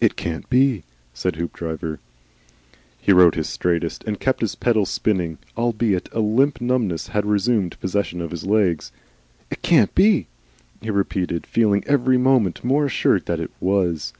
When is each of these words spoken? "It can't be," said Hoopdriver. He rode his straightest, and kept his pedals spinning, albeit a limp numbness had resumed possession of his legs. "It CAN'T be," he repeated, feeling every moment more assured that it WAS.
"It 0.00 0.16
can't 0.16 0.48
be," 0.48 0.84
said 1.12 1.36
Hoopdriver. 1.36 1.98
He 2.98 3.12
rode 3.12 3.34
his 3.34 3.46
straightest, 3.50 4.02
and 4.04 4.18
kept 4.18 4.40
his 4.40 4.54
pedals 4.54 4.88
spinning, 4.88 5.36
albeit 5.54 6.08
a 6.12 6.20
limp 6.20 6.62
numbness 6.62 7.08
had 7.08 7.26
resumed 7.26 7.78
possession 7.78 8.22
of 8.22 8.30
his 8.30 8.46
legs. 8.46 8.90
"It 9.50 9.60
CAN'T 9.60 9.94
be," 9.94 10.28
he 10.80 10.88
repeated, 10.90 11.46
feeling 11.46 11.84
every 11.86 12.16
moment 12.16 12.64
more 12.64 12.86
assured 12.86 13.26
that 13.26 13.38
it 13.38 13.50
WAS. 13.60 14.14